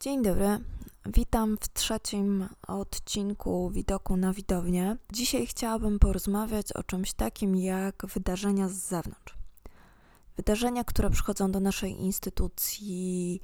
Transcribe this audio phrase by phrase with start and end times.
[0.00, 0.58] Dzień dobry.
[1.06, 4.96] Witam w trzecim odcinku Widoku na widownię.
[5.12, 9.34] Dzisiaj chciałabym porozmawiać o czymś takim jak wydarzenia z zewnątrz.
[10.36, 13.40] Wydarzenia, które przychodzą do naszej instytucji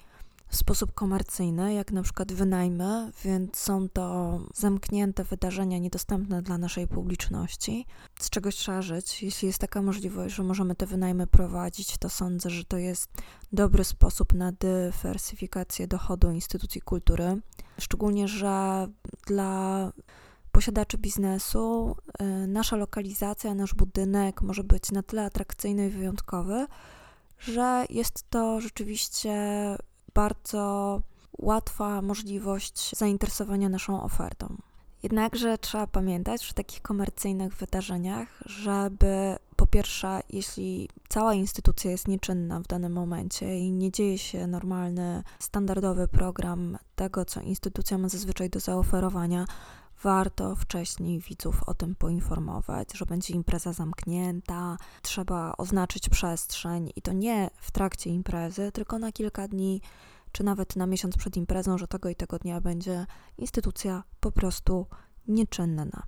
[0.56, 6.88] w sposób komercyjny, jak na przykład wynajmy, więc są to zamknięte wydarzenia niedostępne dla naszej
[6.88, 7.86] publiczności.
[8.20, 9.22] Z czegoś trzeba żyć.
[9.22, 13.10] Jeśli jest taka możliwość, że możemy te wynajmy prowadzić, to sądzę, że to jest
[13.52, 17.40] dobry sposób na dywersyfikację dochodu instytucji kultury.
[17.78, 18.86] Szczególnie, że
[19.26, 19.92] dla
[20.52, 26.66] posiadaczy biznesu y, nasza lokalizacja, nasz budynek może być na tyle atrakcyjny i wyjątkowy,
[27.38, 29.32] że jest to rzeczywiście
[30.16, 31.00] bardzo
[31.38, 34.56] łatwa możliwość zainteresowania naszą ofertą.
[35.02, 42.60] Jednakże trzeba pamiętać przy takich komercyjnych wydarzeniach, żeby po pierwsze, jeśli cała instytucja jest nieczynna
[42.60, 48.50] w danym momencie i nie dzieje się normalny, standardowy program tego, co instytucja ma zazwyczaj
[48.50, 49.46] do zaoferowania,
[50.02, 57.12] warto wcześniej widzów o tym poinformować, że będzie impreza zamknięta, trzeba oznaczyć przestrzeń i to
[57.12, 59.80] nie w trakcie imprezy, tylko na kilka dni
[60.32, 63.06] czy nawet na miesiąc przed imprezą, że tego i tego dnia będzie
[63.38, 64.86] instytucja po prostu
[65.28, 66.02] nieczynna.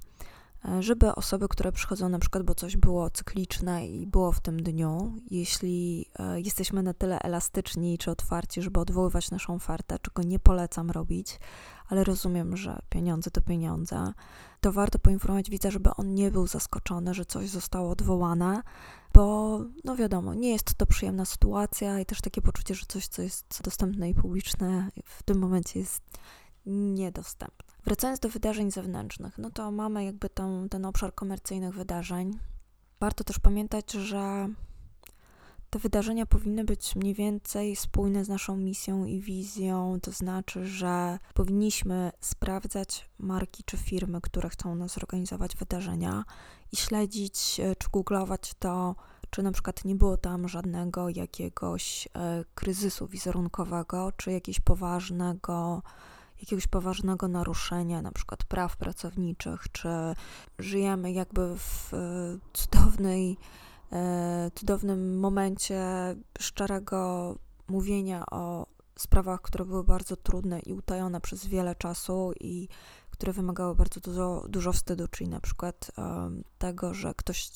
[0.64, 4.62] E, żeby osoby, które przychodzą na przykład, bo coś było cykliczne i było w tym
[4.62, 10.38] dniu, jeśli e, jesteśmy na tyle elastyczni czy otwarci, żeby odwoływać naszą ofertę, czego nie
[10.38, 11.40] polecam robić,
[11.88, 14.12] ale rozumiem, że pieniądze to pieniądze,
[14.60, 18.62] to warto poinformować widza, żeby on nie był zaskoczony, że coś zostało odwołane,
[19.14, 23.22] bo no wiadomo, nie jest to przyjemna sytuacja i też takie poczucie, że coś, co
[23.22, 26.02] jest dostępne i publiczne, w tym momencie jest
[26.66, 27.67] niedostępne.
[27.88, 32.38] Wracając do wydarzeń zewnętrznych, no to mamy jakby tą, ten obszar komercyjnych wydarzeń.
[33.00, 34.48] Warto też pamiętać, że
[35.70, 41.18] te wydarzenia powinny być mniej więcej spójne z naszą misją i wizją, to znaczy, że
[41.34, 46.24] powinniśmy sprawdzać marki czy firmy, które chcą nas organizować wydarzenia
[46.72, 48.94] i śledzić e, czy googlować to,
[49.30, 55.82] czy na przykład nie było tam żadnego jakiegoś e, kryzysu wizerunkowego, czy jakiegoś poważnego
[56.40, 59.88] jakiegoś poważnego naruszenia, na przykład praw pracowniczych, czy
[60.58, 61.98] żyjemy jakby w e,
[62.52, 63.38] cudownej
[63.92, 65.82] E, cudownym momencie
[66.38, 67.34] szczerego
[67.68, 68.66] mówienia o
[68.98, 72.68] sprawach, które były bardzo trudne i utajone przez wiele czasu i
[73.10, 77.50] które wymagały bardzo dużo, dużo wstydu, czyli na przykład um, tego, że ktoś,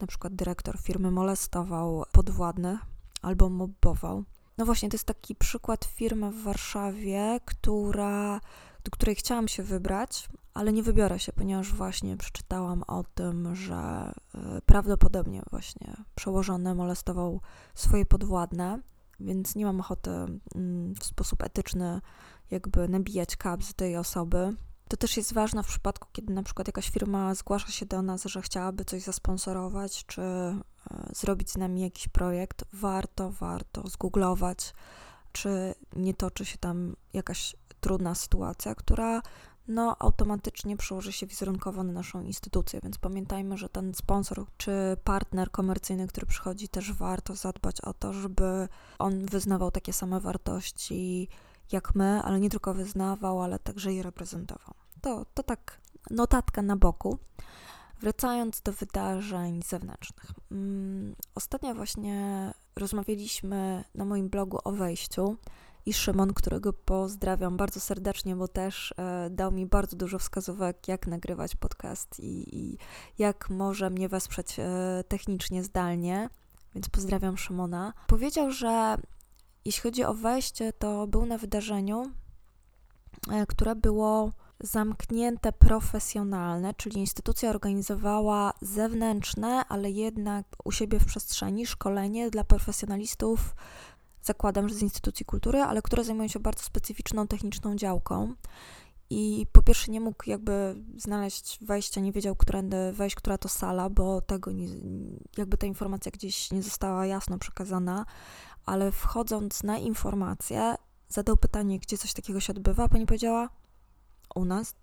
[0.00, 2.80] na przykład dyrektor firmy molestował podwładnych
[3.22, 4.24] albo mobbował.
[4.58, 8.40] No właśnie, to jest taki przykład firmy w Warszawie, która
[8.84, 13.74] do której chciałam się wybrać, ale nie wybiorę się, ponieważ właśnie przeczytałam o tym, że
[13.74, 14.12] e,
[14.66, 17.40] prawdopodobnie właśnie przełożony molestował
[17.74, 18.80] swoje podwładne,
[19.20, 22.00] więc nie mam ochoty mm, w sposób etyczny
[22.50, 24.56] jakby nabijać z tej osoby.
[24.88, 28.24] To też jest ważne w przypadku, kiedy na przykład jakaś firma zgłasza się do nas,
[28.24, 30.56] że chciałaby coś zasponsorować, czy e,
[31.12, 32.64] zrobić z nami jakiś projekt.
[32.72, 34.74] Warto, warto zgooglować,
[35.32, 39.22] czy nie toczy się tam jakaś trudna sytuacja, która
[39.68, 45.50] no, automatycznie przełoży się wizerunkowo na naszą instytucję, więc pamiętajmy, że ten sponsor czy partner
[45.50, 48.68] komercyjny, który przychodzi, też warto zadbać o to, żeby
[48.98, 51.28] on wyznawał takie same wartości
[51.72, 54.74] jak my, ale nie tylko wyznawał, ale także je reprezentował.
[55.00, 57.18] To, to tak notatka na boku.
[58.00, 60.32] Wracając do wydarzeń zewnętrznych.
[60.50, 65.36] Mm, ostatnio właśnie rozmawialiśmy na moim blogu o wejściu
[65.86, 71.06] i Szymon, którego pozdrawiam bardzo serdecznie, bo też e, dał mi bardzo dużo wskazówek, jak
[71.06, 72.78] nagrywać podcast i, i
[73.18, 74.64] jak może mnie wesprzeć e,
[75.08, 76.28] technicznie, zdalnie.
[76.74, 77.92] Więc pozdrawiam Szymona.
[78.06, 78.96] Powiedział, że
[79.66, 82.12] jeśli chodzi o wejście, to był na wydarzeniu,
[83.30, 91.66] e, które było zamknięte profesjonalne, czyli instytucja organizowała zewnętrzne, ale jednak u siebie w przestrzeni
[91.66, 93.54] szkolenie dla profesjonalistów
[94.22, 98.34] zakładam, że z instytucji kultury, ale które zajmują się bardzo specyficzną techniczną działką.
[99.10, 103.90] I po pierwsze nie mógł jakby znaleźć wejścia, nie wiedział, którędy wejść, która to sala,
[103.90, 104.68] bo tego nie,
[105.36, 108.06] jakby ta informacja gdzieś nie została jasno przekazana,
[108.66, 110.74] ale wchodząc na informację,
[111.08, 112.88] zadał pytanie, gdzie coś takiego się odbywa.
[112.88, 113.48] Pani powiedziała,
[114.34, 114.74] u nas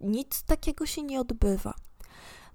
[0.00, 1.74] nic takiego się nie odbywa.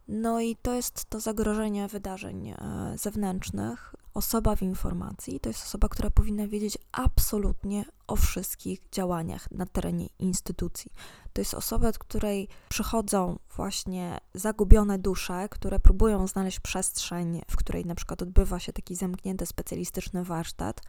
[0.08, 2.58] No i to jest to zagrożenie wydarzeń e,
[2.96, 9.66] zewnętrznych, osoba w informacji to jest osoba, która powinna wiedzieć absolutnie o wszystkich działaniach na
[9.66, 10.92] terenie instytucji.
[11.34, 17.86] To jest osoba, od której przychodzą właśnie zagubione dusze, które próbują znaleźć przestrzeń, w której
[17.86, 20.82] na przykład odbywa się taki zamknięty specjalistyczny warsztat.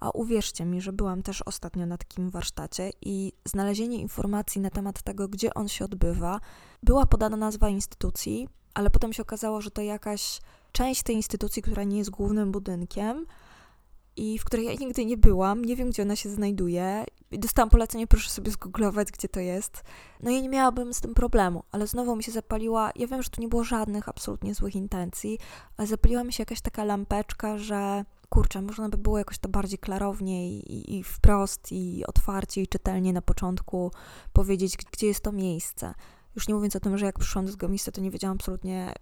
[0.00, 5.02] A uwierzcie mi, że byłam też ostatnio na takim warsztacie i znalezienie informacji na temat
[5.02, 6.40] tego, gdzie on się odbywa,
[6.82, 10.40] była podana nazwa instytucji, ale potem się okazało, że to jakaś
[10.72, 13.26] część tej instytucji, która nie jest głównym budynkiem
[14.16, 17.04] i w której ja nigdy nie byłam, nie wiem, gdzie ona się znajduje.
[17.32, 19.82] Dostałam polecenie, proszę sobie zgooglować, gdzie to jest.
[20.22, 23.30] No i nie miałabym z tym problemu, ale znowu mi się zapaliła, ja wiem, że
[23.30, 25.38] tu nie było żadnych absolutnie złych intencji,
[25.76, 29.78] ale zapaliła mi się jakaś taka lampeczka, że kurczę, można by było jakoś to bardziej
[29.78, 33.90] klarownie i, i wprost, i otwarcie, i czytelnie na początku
[34.32, 35.94] powiedzieć, gdzie jest to miejsce.
[36.36, 38.92] Już nie mówiąc o tym, że jak przyszłam do tego miejsca, to nie wiedziałam absolutnie,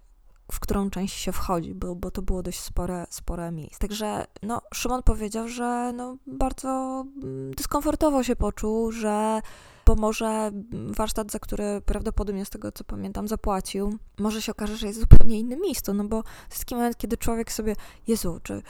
[0.51, 3.79] w którą część się wchodzi, bo, bo to było dość spore, spore miejsce.
[3.79, 9.41] Także no, Szymon powiedział, że no, bardzo mm, dyskomfortowo się poczuł, że
[9.85, 14.87] bo może warsztat, za który prawdopodobnie z tego co pamiętam zapłacił, może się okaże, że
[14.87, 17.75] jest zupełnie innym miejscu, no bo to jest taki moment, kiedy człowiek sobie,
[18.07, 18.61] Jezu, czy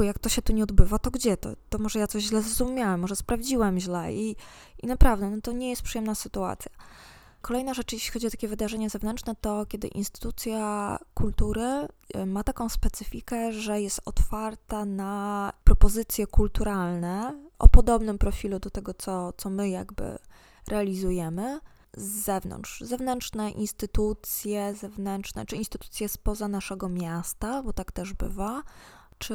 [0.00, 1.50] jak to się tu nie odbywa, to gdzie to?
[1.70, 4.36] To może ja coś źle zrozumiałem, może sprawdziłem źle i,
[4.82, 6.70] i naprawdę, no to nie jest przyjemna sytuacja.
[7.44, 12.68] Kolejna rzecz, jeśli chodzi o takie wydarzenia zewnętrzne, to kiedy instytucja kultury y, ma taką
[12.68, 19.68] specyfikę, że jest otwarta na propozycje kulturalne o podobnym profilu do tego, co, co my
[19.68, 20.18] jakby
[20.68, 21.60] realizujemy
[21.96, 22.80] z zewnątrz.
[22.80, 28.62] Zewnętrzne instytucje, zewnętrzne, czy instytucje spoza naszego miasta, bo tak też bywa,
[29.18, 29.34] czy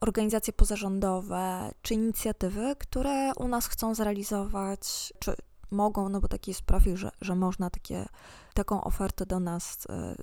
[0.00, 5.34] organizacje pozarządowe, czy inicjatywy, które u nas chcą zrealizować, czy,
[5.70, 8.08] mogą, no bo taki jest profil, że, że można takie,
[8.54, 10.14] taką ofertę do nas, e,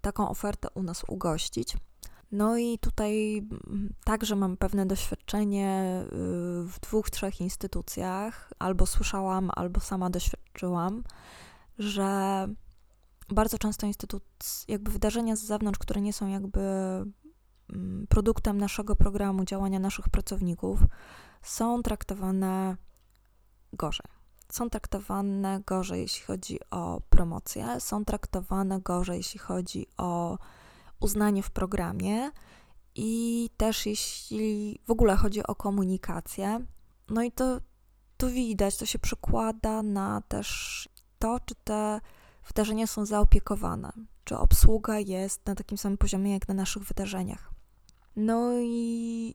[0.00, 1.76] taką ofertę u nas ugościć.
[2.32, 6.08] No i tutaj mm, także mam pewne doświadczenie y,
[6.64, 11.04] w dwóch, trzech instytucjach, albo słyszałam, albo sama doświadczyłam,
[11.78, 12.48] że
[13.28, 14.24] bardzo często instytut,
[14.68, 20.80] jakby wydarzenia z zewnątrz, które nie są jakby mm, produktem naszego programu działania naszych pracowników,
[21.42, 22.76] są traktowane
[23.72, 24.15] gorzej
[24.48, 30.38] są traktowane gorzej, jeśli chodzi o promocję, są traktowane gorzej, jeśli chodzi o
[31.00, 32.30] uznanie w programie
[32.94, 36.66] i też jeśli w ogóle chodzi o komunikację.
[37.08, 37.60] No i to,
[38.16, 40.88] to widać, to się przekłada na też
[41.18, 42.00] to, czy te
[42.46, 43.92] wydarzenia są zaopiekowane,
[44.24, 47.50] czy obsługa jest na takim samym poziomie jak na naszych wydarzeniach.
[48.16, 49.34] No i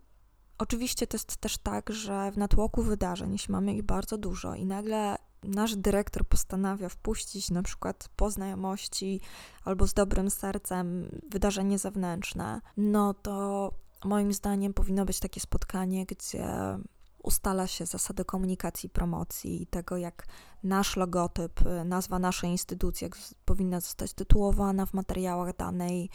[0.61, 4.65] Oczywiście to jest też tak, że w natłoku wydarzeń, jeśli mamy ich bardzo dużo i
[4.65, 9.21] nagle nasz dyrektor postanawia wpuścić na przykład po znajomości
[9.65, 13.71] albo z dobrym sercem wydarzenie zewnętrzne, no to
[14.05, 16.47] moim zdaniem powinno być takie spotkanie, gdzie
[17.23, 20.27] ustala się zasady komunikacji, promocji i tego, jak
[20.63, 23.09] nasz logotyp, nazwa naszej instytucji
[23.45, 26.09] powinna zostać tytułowana w materiałach danej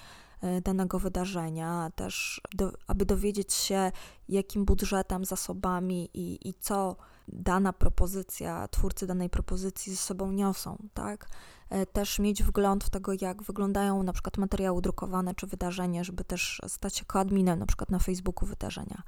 [0.62, 3.92] danego wydarzenia, też do, aby dowiedzieć się,
[4.28, 6.96] jakim budżetem, zasobami i, i co
[7.28, 11.28] dana propozycja, twórcy danej propozycji ze sobą niosą, tak?
[11.70, 16.24] E, też mieć wgląd w tego, jak wyglądają na przykład materiały drukowane czy wydarzenie, żeby
[16.24, 19.02] też stać się koadminem na przykład na Facebooku wydarzenia.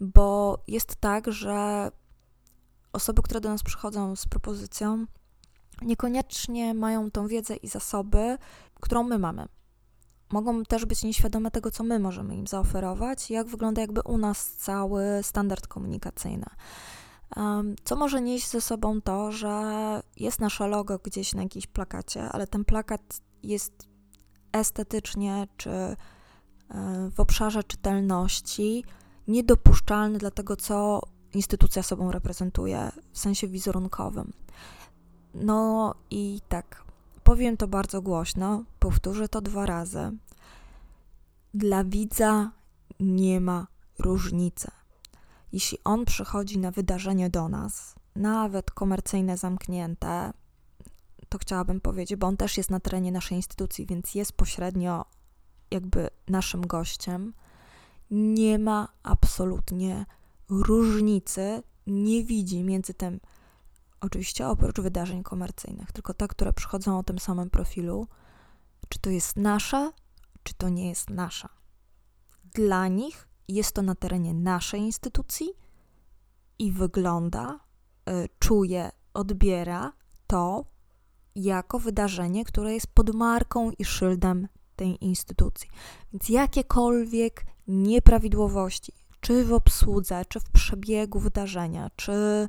[0.00, 1.90] Bo jest tak, że
[2.92, 5.06] osoby, które do nas przychodzą z propozycją,
[5.82, 8.38] niekoniecznie mają tą wiedzę i zasoby,
[8.80, 9.48] którą my mamy
[10.32, 14.52] mogą też być nieświadome tego, co my możemy im zaoferować, jak wygląda jakby u nas
[14.52, 16.46] cały standard komunikacyjny.
[17.84, 19.62] Co może nieść ze sobą to, że
[20.16, 23.88] jest nasze logo gdzieś na jakimś plakacie, ale ten plakat jest
[24.52, 25.96] estetycznie czy e,
[27.10, 28.84] w obszarze czytelności
[29.28, 31.00] niedopuszczalny dla tego, co
[31.34, 34.32] instytucja sobą reprezentuje w sensie wizerunkowym.
[35.34, 36.83] No i tak,
[37.34, 40.10] Powiem to bardzo głośno, powtórzę to dwa razy.
[41.54, 42.50] Dla widza
[43.00, 43.66] nie ma
[43.98, 44.70] różnicy.
[45.52, 50.32] Jeśli on przychodzi na wydarzenie do nas, nawet komercyjne, zamknięte,
[51.28, 55.04] to chciałabym powiedzieć, bo on też jest na terenie naszej instytucji, więc jest pośrednio
[55.70, 57.32] jakby naszym gościem,
[58.10, 60.06] nie ma absolutnie
[60.48, 63.20] różnicy, nie widzi między tym,
[64.04, 68.06] Oczywiście oprócz wydarzeń komercyjnych, tylko te, które przychodzą o tym samym profilu,
[68.88, 69.92] czy to jest nasza,
[70.42, 71.48] czy to nie jest nasza.
[72.54, 75.48] Dla nich jest to na terenie naszej instytucji
[76.58, 77.60] i wygląda,
[78.08, 79.92] y, czuje, odbiera
[80.26, 80.64] to
[81.34, 85.68] jako wydarzenie, które jest pod marką i szyldem tej instytucji.
[86.12, 92.48] Więc jakiekolwiek nieprawidłowości, czy w obsłudze, czy w przebiegu wydarzenia, czy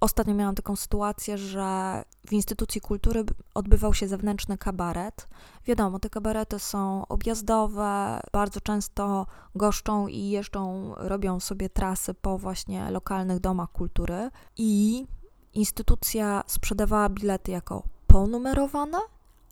[0.00, 3.24] Ostatnio miałam taką sytuację, że w instytucji kultury
[3.54, 5.28] odbywał się zewnętrzny kabaret.
[5.66, 12.90] Wiadomo, te kabarety są objazdowe, bardzo często goszczą i jeżdżą, robią sobie trasy po właśnie
[12.90, 14.30] lokalnych domach kultury.
[14.56, 15.06] I
[15.54, 18.98] instytucja sprzedawała bilety jako ponumerowane,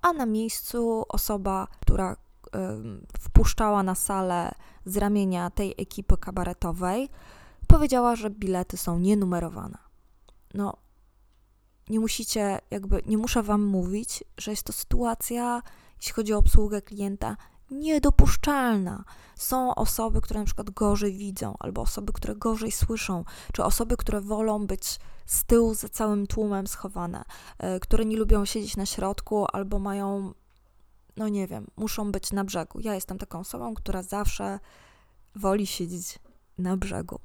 [0.03, 2.17] a na miejscu osoba, która
[3.21, 4.53] wpuszczała na salę
[4.85, 7.09] z ramienia tej ekipy kabaretowej,
[7.69, 9.85] powiedziała, że bilety są nienumerowane
[10.55, 10.77] no,
[11.89, 15.63] nie musicie, jakby, nie muszę Wam mówić, że jest to sytuacja,
[15.97, 17.37] jeśli chodzi o obsługę klienta,
[17.71, 19.05] niedopuszczalna.
[19.37, 24.21] Są osoby, które na przykład gorzej widzą, albo osoby, które gorzej słyszą, czy osoby, które
[24.21, 27.25] wolą być z tyłu za całym tłumem schowane,
[27.59, 30.35] e, które nie lubią siedzieć na środku, albo mają,
[31.17, 32.81] no nie wiem, muszą być na brzegu.
[32.81, 34.59] Ja jestem taką osobą, która zawsze
[35.35, 36.19] woli siedzieć
[36.59, 37.21] na brzegu.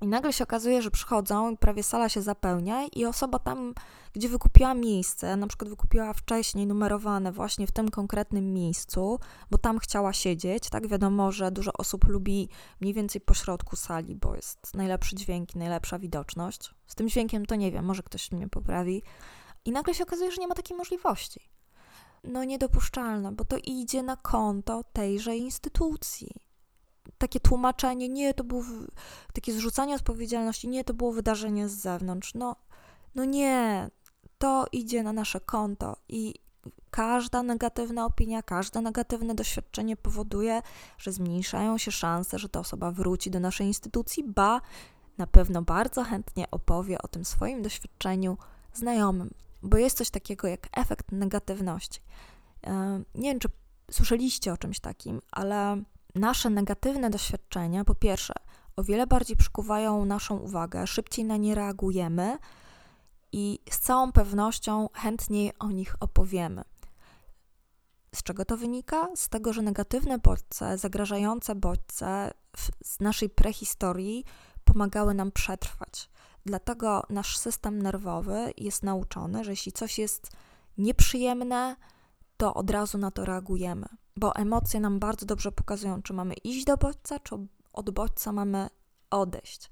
[0.00, 3.74] I nagle się okazuje, że przychodzą i prawie sala się zapełnia i osoba tam,
[4.12, 9.18] gdzie wykupiła miejsce, na przykład wykupiła wcześniej numerowane właśnie w tym konkretnym miejscu,
[9.50, 12.48] bo tam chciała siedzieć, tak wiadomo, że dużo osób lubi
[12.80, 16.74] mniej więcej po środku sali, bo jest najlepszy dźwięk i najlepsza widoczność.
[16.86, 19.02] Z tym dźwiękiem to nie wiem, może ktoś mnie poprawi.
[19.64, 21.40] I nagle się okazuje, że nie ma takiej możliwości.
[22.24, 26.45] No niedopuszczalne, bo to idzie na konto tejże instytucji
[27.18, 28.62] takie tłumaczenie, nie, to było
[29.32, 32.34] takie zrzucanie odpowiedzialności, nie, to było wydarzenie z zewnątrz.
[32.34, 32.56] No,
[33.14, 33.90] no nie,
[34.38, 36.34] to idzie na nasze konto i
[36.90, 40.62] każda negatywna opinia, każde negatywne doświadczenie powoduje,
[40.98, 44.60] że zmniejszają się szanse, że ta osoba wróci do naszej instytucji, ba,
[45.18, 48.38] na pewno bardzo chętnie opowie o tym swoim doświadczeniu
[48.74, 49.30] znajomym,
[49.62, 52.00] bo jest coś takiego jak efekt negatywności.
[53.14, 53.48] Nie wiem, czy
[53.90, 55.82] słyszeliście o czymś takim, ale
[56.16, 58.34] nasze negatywne doświadczenia, po pierwsze,
[58.76, 62.38] o wiele bardziej przykuwają naszą uwagę, szybciej na nie reagujemy
[63.32, 66.64] i z całą pewnością chętniej o nich opowiemy.
[68.14, 69.08] Z czego to wynika?
[69.14, 72.30] Z tego, że negatywne bodźce, zagrażające bodźce
[72.84, 74.24] z naszej prehistorii
[74.64, 76.10] pomagały nam przetrwać.
[76.46, 80.30] Dlatego nasz system nerwowy jest nauczony, że jeśli coś jest
[80.78, 81.76] nieprzyjemne,
[82.36, 86.64] to od razu na to reagujemy bo emocje nam bardzo dobrze pokazują, czy mamy iść
[86.64, 87.34] do bodźca, czy
[87.72, 88.68] od bodźca mamy
[89.10, 89.70] odejść.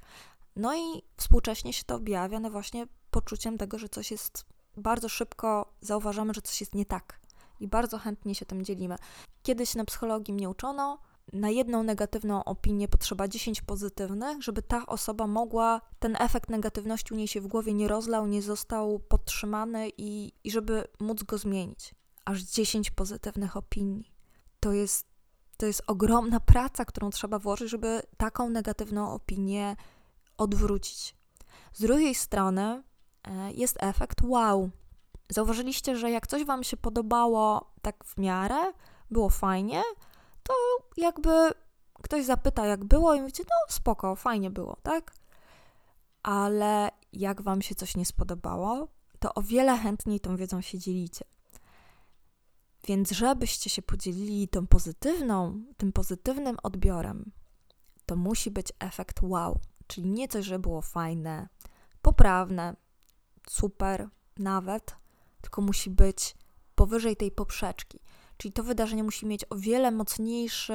[0.56, 4.44] No i współcześnie się to objawia no właśnie poczuciem tego, że coś jest
[4.76, 7.20] bardzo szybko zauważamy, że coś jest nie tak
[7.60, 8.96] i bardzo chętnie się tym dzielimy.
[9.42, 10.98] Kiedyś na psychologii mnie uczono,
[11.32, 17.16] na jedną negatywną opinię potrzeba 10 pozytywnych, żeby ta osoba mogła, ten efekt negatywności u
[17.16, 21.94] niej się w głowie nie rozlał, nie został podtrzymany i, i żeby móc go zmienić.
[22.24, 24.12] Aż 10 pozytywnych opinii
[24.60, 25.06] to jest,
[25.56, 29.76] to jest ogromna praca, którą trzeba włożyć, żeby taką negatywną opinię
[30.38, 31.16] odwrócić.
[31.72, 32.82] Z drugiej strony
[33.24, 34.70] e, jest efekt wow.
[35.28, 38.72] Zauważyliście, że jak coś Wam się podobało tak w miarę,
[39.10, 39.82] było fajnie,
[40.42, 40.54] to
[40.96, 41.30] jakby
[42.02, 45.14] ktoś zapyta, jak było, i mówicie, no spoko, fajnie było, tak?
[46.22, 48.88] Ale jak Wam się coś nie spodobało,
[49.18, 51.24] to o wiele chętniej tą wiedzą się dzielicie.
[52.84, 57.32] Więc żebyście się podzielili tą pozytywną, tym pozytywnym odbiorem,
[58.06, 61.48] to musi być efekt wow, czyli nie coś, że było fajne,
[62.02, 62.76] poprawne,
[63.50, 64.96] super nawet,
[65.40, 66.34] tylko musi być
[66.74, 68.00] powyżej tej poprzeczki.
[68.36, 70.74] Czyli to wydarzenie musi mieć o wiele mocniejszy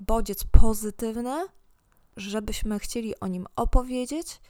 [0.00, 1.46] bodziec pozytywny,
[2.16, 4.40] żebyśmy chcieli o nim opowiedzieć,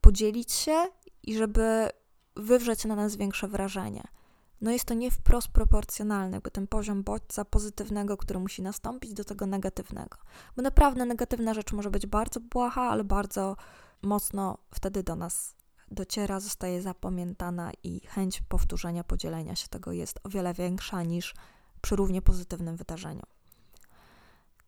[0.00, 0.86] podzielić się
[1.22, 1.88] i żeby
[2.36, 4.15] wywrzeć na nas większe wrażenie
[4.60, 9.24] no jest to nie wprost proporcjonalne, jakby ten poziom bodźca pozytywnego, który musi nastąpić do
[9.24, 10.18] tego negatywnego.
[10.56, 13.56] Bo naprawdę negatywna rzecz może być bardzo błaha, ale bardzo
[14.02, 15.54] mocno wtedy do nas
[15.90, 21.34] dociera, zostaje zapamiętana i chęć powtórzenia, podzielenia się tego jest o wiele większa niż
[21.80, 23.22] przy równie pozytywnym wydarzeniu.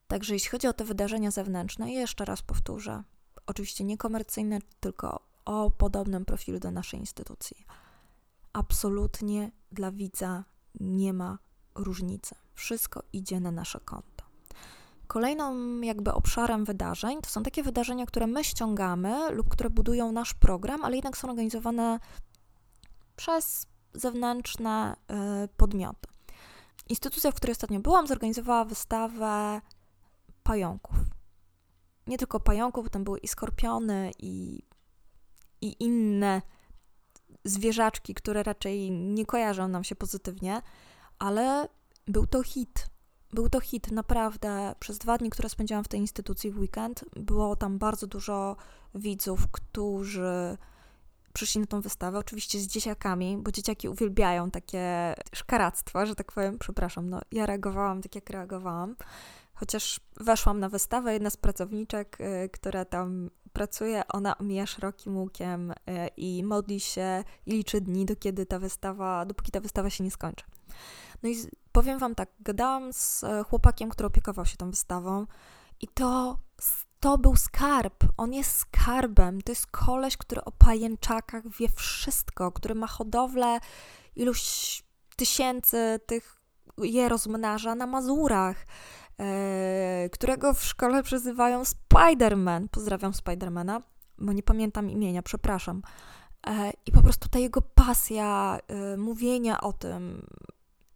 [0.08, 3.02] Także jeśli chodzi o te wydarzenia zewnętrzne, jeszcze raz powtórzę,
[3.46, 7.66] oczywiście niekomercyjne, tylko o podobnym profilu do naszej instytucji
[8.58, 10.44] absolutnie dla widza
[10.80, 11.38] nie ma
[11.74, 12.34] różnicy.
[12.54, 14.24] Wszystko idzie na nasze konto.
[15.06, 20.34] Kolejną jakby obszarem wydarzeń to są takie wydarzenia, które my ściągamy lub które budują nasz
[20.34, 22.00] program, ale jednak są organizowane
[23.16, 24.96] przez zewnętrzne
[25.44, 26.08] y, podmioty.
[26.88, 29.60] Instytucja, w której ostatnio byłam, zorganizowała wystawę
[30.42, 30.96] pająków.
[32.06, 34.62] Nie tylko pająków, tam były i skorpiony, i,
[35.60, 36.42] i inne
[37.48, 40.62] zwierzaczki, które raczej nie kojarzą nam się pozytywnie,
[41.18, 41.68] ale
[42.06, 42.86] był to hit.
[43.32, 44.74] był to hit, naprawdę.
[44.80, 48.56] Przez dwa dni, które spędziłam w tej instytucji w weekend, było tam bardzo dużo
[48.94, 50.58] widzów, którzy
[51.32, 56.58] przyszli na tą wystawę, oczywiście z dzieciakami, bo dzieciaki uwielbiają takie szkaractwa, że tak powiem,
[56.58, 58.96] przepraszam, no ja reagowałam tak, jak reagowałam.
[59.54, 65.70] Chociaż weszłam na wystawę, jedna z pracowniczek, y, która tam pracuje, ona omija szerokim łukiem
[65.70, 65.74] y,
[66.16, 70.10] i modli się i liczy dni, do kiedy ta wystawa, dopóki ta wystawa się nie
[70.10, 70.44] skończy.
[71.22, 71.36] No i
[71.72, 75.26] powiem wam tak, gadałam z e, chłopakiem, który opiekował się tą wystawą
[75.80, 76.38] i to,
[77.00, 78.04] to był skarb.
[78.16, 79.42] On jest skarbem.
[79.42, 83.58] To jest koleś, który o pajęczakach wie wszystko, który ma hodowlę
[84.16, 84.82] iluś
[85.16, 86.38] tysięcy tych
[86.78, 88.66] je rozmnaża na Mazurach,
[90.12, 92.68] którego w szkole przezywają Spiderman.
[92.68, 93.82] Pozdrawiam Spidermana,
[94.18, 95.82] bo nie pamiętam imienia, przepraszam.
[96.46, 100.22] E, I po prostu ta jego pasja e, mówienia o tym,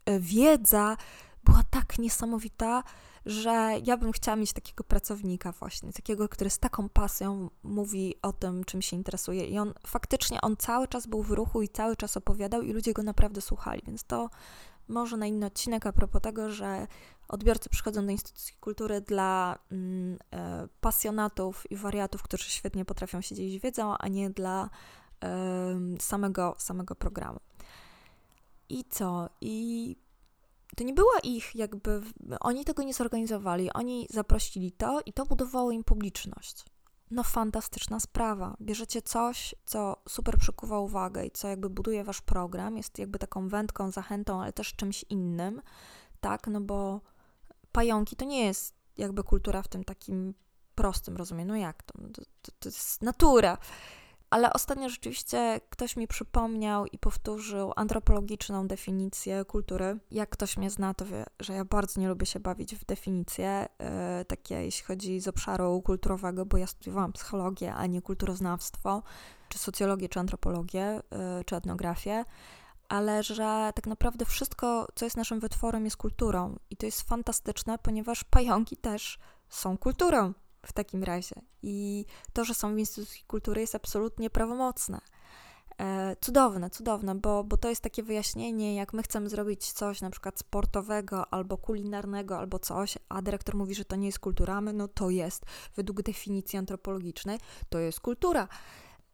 [0.07, 0.97] E, wiedza
[1.45, 2.83] była tak niesamowita,
[3.27, 8.33] że ja bym chciała mieć takiego pracownika właśnie, takiego, który z taką pasją mówi o
[8.33, 11.97] tym, czym się interesuje i on faktycznie, on cały czas był w ruchu i cały
[11.97, 14.31] czas opowiadał i ludzie go naprawdę słuchali, więc to
[14.93, 16.87] może na inny odcinek a propos tego, że
[17.29, 23.35] odbiorcy przychodzą do instytucji kultury dla mm, e, pasjonatów i wariatów, którzy świetnie potrafią się
[23.35, 24.71] dzielić wiedzą, a nie dla
[25.99, 27.41] samego, samego programu.
[28.69, 29.29] I co?
[29.41, 29.97] I
[30.77, 32.03] to nie była ich jakby,
[32.41, 36.65] oni tego nie zorganizowali, oni zaprosili to i to budowało im publiczność.
[37.13, 38.57] No fantastyczna sprawa.
[38.61, 43.49] Bierzecie coś, co super przykuwa uwagę i co jakby buduje wasz program, jest jakby taką
[43.49, 45.63] wędką, zachętą, ale też czymś innym,
[46.21, 47.01] tak, no bo
[47.73, 50.35] pająki to nie jest jakby kultura w tym takim
[50.75, 51.93] prostym rozumieniu, no jak to?
[51.99, 53.59] To, to, to jest natura.
[54.33, 59.99] Ale ostatnio rzeczywiście ktoś mi przypomniał i powtórzył antropologiczną definicję kultury.
[60.11, 63.69] Jak ktoś mnie zna, to wie, że ja bardzo nie lubię się bawić w definicje,
[64.19, 69.03] yy, takie jeśli chodzi z obszaru kulturowego, bo ja studiowałam psychologię, a nie kulturoznawstwo,
[69.49, 72.25] czy socjologię, czy antropologię, yy, czy etnografię
[72.89, 76.59] ale że tak naprawdę wszystko, co jest naszym wytworem, jest kulturą.
[76.71, 80.33] I to jest fantastyczne, ponieważ pająki też są kulturą
[80.67, 81.35] w takim razie.
[81.63, 85.01] I to, że są w instytucji kultury, jest absolutnie prawomocne.
[85.81, 90.11] E, cudowne, cudowne, bo, bo to jest takie wyjaśnienie, jak my chcemy zrobić coś na
[90.11, 94.73] przykład sportowego albo kulinarnego albo coś, a dyrektor mówi, że to nie jest kultura, my,
[94.73, 95.45] no to jest,
[95.77, 98.49] według definicji antropologicznej, to jest kultura.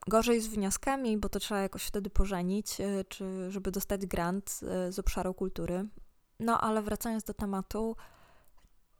[0.07, 4.93] Gorzej z wnioskami, bo to trzeba jakoś wtedy pożenić, e, czy żeby dostać grant e,
[4.93, 5.89] z obszaru kultury.
[6.41, 7.97] No ale wracając do tematu,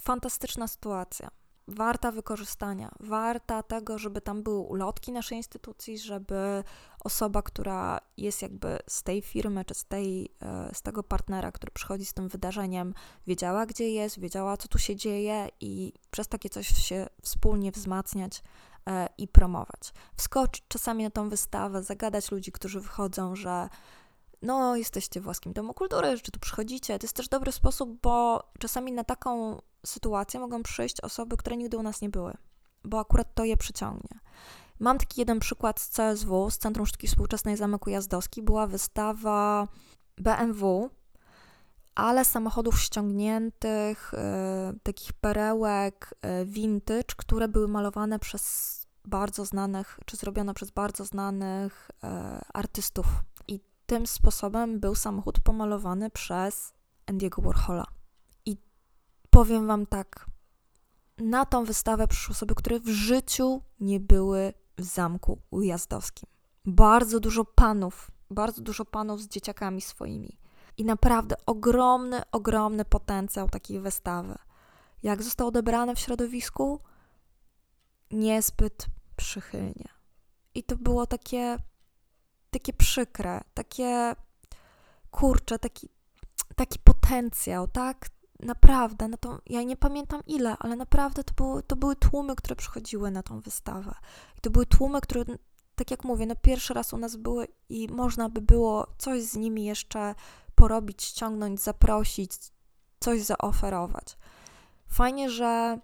[0.03, 1.31] fantastyczna sytuacja
[1.69, 6.65] warta wykorzystania, warta tego, żeby tam były ulotki naszej instytucji, żeby
[7.01, 11.73] osoba, która jest jakby z tej firmy czy z, tej, e, z tego partnera, który
[11.73, 12.95] przychodzi z tym wydarzeniem,
[13.27, 18.43] wiedziała, gdzie jest, wiedziała, co tu się dzieje i przez takie coś się wspólnie wzmacniać
[18.87, 19.93] e, i promować.
[20.17, 23.69] Wskoczyć czasami na tą wystawę, zagadać ludzi, którzy wychodzą, że
[24.43, 26.99] no, jesteście w Włoskim Domu Kultury, czy tu przychodzicie.
[26.99, 31.77] To jest też dobry sposób, bo czasami na taką sytuację mogą przyjść osoby, które nigdy
[31.77, 32.35] u nas nie były,
[32.85, 34.21] bo akurat to je przyciągnie.
[34.81, 38.43] Mam taki jeden przykład z CSW, z Centrum Sztuki Współczesnej Zamek Ujazdowski.
[38.43, 39.69] Była wystawa
[40.17, 40.91] BMW,
[41.95, 50.17] ale samochodów ściągniętych, y, takich perełek y, vintage, które były malowane przez bardzo znanych, czy
[50.17, 52.07] zrobione przez bardzo znanych y,
[52.55, 53.07] artystów.
[53.49, 56.73] I tym sposobem był samochód pomalowany przez
[57.07, 57.98] Andiego Warhola
[59.31, 60.27] powiem Wam tak.
[61.19, 66.29] Na tą wystawę przyszły osoby, które w życiu nie były w zamku ujazdowskim.
[66.65, 70.39] Bardzo dużo panów, bardzo dużo panów z dzieciakami swoimi.
[70.77, 74.39] I naprawdę ogromny, ogromny potencjał takiej wystawy.
[75.03, 76.81] Jak został odebrany w środowisku?
[78.11, 78.87] Niezbyt
[79.17, 79.89] przychylnie.
[80.55, 81.57] I to było takie,
[82.51, 84.17] takie przykre, takie
[85.11, 85.89] kurcze, taki,
[86.57, 88.09] taki potencjał, tak?
[88.41, 92.57] Naprawdę, na to, ja nie pamiętam ile, ale naprawdę to, było, to były tłumy, które
[92.57, 93.95] przychodziły na tą wystawę.
[94.39, 95.25] I to były tłumy, które,
[95.75, 99.37] tak jak mówię, no pierwszy raz u nas były i można by było coś z
[99.37, 100.15] nimi jeszcze
[100.55, 102.33] porobić, ściągnąć, zaprosić,
[103.01, 104.17] coś zaoferować.
[104.89, 105.79] Fajnie, że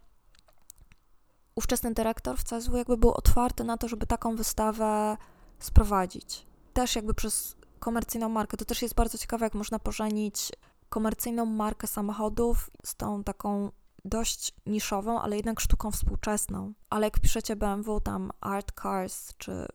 [1.54, 5.16] ówczesny dyrektor w CSW jakby był otwarty na to, żeby taką wystawę
[5.58, 6.46] sprowadzić.
[6.72, 8.56] Też jakby przez komercyjną markę.
[8.56, 10.52] To też jest bardzo ciekawe, jak można pożenić
[10.94, 13.70] komercyjną markę samochodów z tą taką
[14.04, 16.72] dość niszową, ale jednak sztuką współczesną.
[16.90, 19.66] Ale jak piszecie BMW, tam art cars czy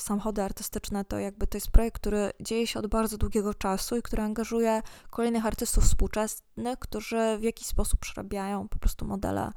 [0.00, 4.02] samochody artystyczne, to jakby to jest projekt, który dzieje się od bardzo długiego czasu i
[4.02, 9.52] który angażuje kolejnych artystów współczesnych, którzy w jakiś sposób przerabiają po prostu modele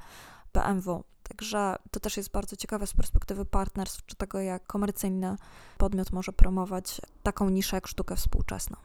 [0.52, 1.04] BMW.
[1.22, 5.36] Także to też jest bardzo ciekawe z perspektywy partnerstw, czy tego, jak komercyjny
[5.78, 8.76] podmiot może promować taką niszę jak sztukę współczesną.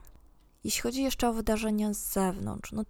[0.64, 2.84] Jeśli chodzi jeszcze o wydarzenia z zewnątrz, no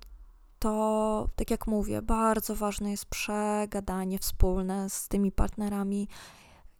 [0.60, 6.08] to tak jak mówię, bardzo ważne jest przegadanie wspólne z tymi partnerami,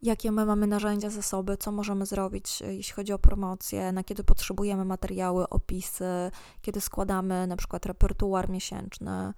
[0.02, 4.86] jakie my mamy narzędzia, zasoby, co możemy zrobić, jeśli chodzi o promocję, na kiedy potrzebujemy
[4.86, 9.34] materiały, opisy, kiedy składamy na przykład repertuar miesięczny.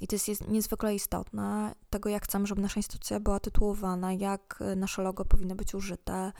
[0.00, 5.02] I to jest niezwykle istotne, tego jak chcemy, żeby nasza instytucja była tytułowana, jak nasze
[5.02, 6.32] logo powinno być użyte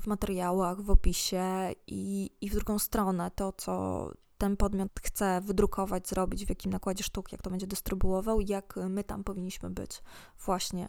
[0.00, 1.44] w materiałach, w opisie
[1.86, 7.04] i, i w drugą stronę to, co ten podmiot chce wydrukować, zrobić, w jakim nakładzie
[7.04, 10.02] sztuk, jak to będzie dystrybuował, jak my tam powinniśmy być
[10.44, 10.88] właśnie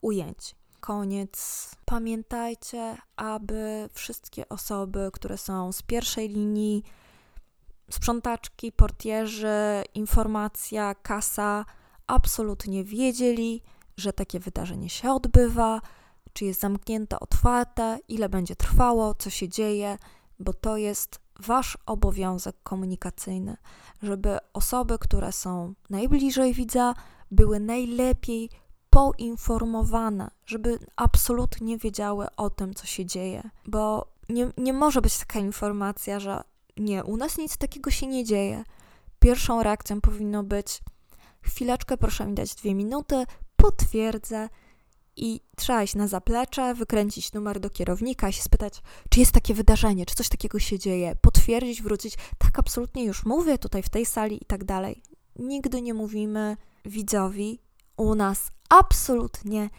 [0.00, 0.54] ujęci.
[0.80, 1.70] Koniec.
[1.84, 6.82] Pamiętajcie, aby wszystkie osoby, które są z pierwszej linii,
[7.90, 11.64] sprzątaczki, portierzy, informacja, kasa,
[12.06, 13.62] absolutnie wiedzieli,
[13.96, 15.80] że takie wydarzenie się odbywa,
[16.38, 19.98] czy jest zamknięte, otwarte, ile będzie trwało, co się dzieje,
[20.38, 23.56] bo to jest wasz obowiązek komunikacyjny,
[24.02, 26.94] żeby osoby, które są najbliżej widza,
[27.30, 28.50] były najlepiej
[28.90, 35.38] poinformowane, żeby absolutnie wiedziały o tym, co się dzieje, bo nie, nie może być taka
[35.38, 36.42] informacja, że
[36.76, 38.64] nie, u nas nic takiego się nie dzieje.
[39.18, 40.80] Pierwszą reakcją powinno być:
[41.40, 43.24] chwileczkę, proszę mi dać dwie minuty,
[43.56, 44.48] potwierdzę
[45.18, 50.06] i trzeba iść na zaplecze, wykręcić numer do kierownika się spytać, czy jest takie wydarzenie,
[50.06, 52.14] czy coś takiego się dzieje, potwierdzić, wrócić.
[52.38, 55.02] Tak, absolutnie już mówię tutaj w tej sali i tak dalej.
[55.38, 57.60] Nigdy nie mówimy widzowi,
[57.96, 59.70] u nas absolutnie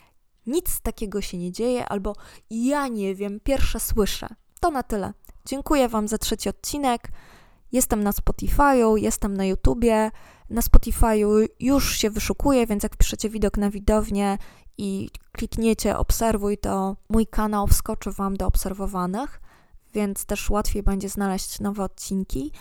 [0.47, 2.15] nic takiego się nie dzieje, albo
[2.49, 4.27] ja nie wiem, pierwsze słyszę.
[4.59, 5.13] To na tyle.
[5.45, 7.11] Dziękuję Wam za trzeci odcinek.
[7.71, 10.11] Jestem na Spotify'u, jestem na YouTubie.
[10.49, 14.37] Na Spotify'u już się wyszukuję, więc jak piszecie widok na widownię
[14.79, 19.41] i klikniecie obserwuj, to mój kanał wskoczy Wam do obserwowanych,
[19.93, 22.51] więc też łatwiej będzie znaleźć nowe odcinki.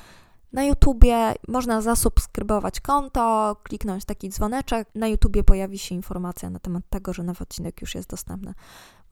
[0.52, 4.88] Na YouTubie można zasubskrybować konto, kliknąć taki dzwoneczek.
[4.94, 8.54] Na YouTubie pojawi się informacja na temat tego, że nowy odcinek już jest dostępny.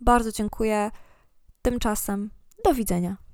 [0.01, 0.91] Bardzo dziękuję.
[1.63, 2.31] Tymczasem
[2.65, 3.26] do widzenia.